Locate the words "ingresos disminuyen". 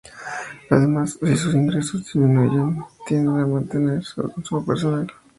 1.53-2.83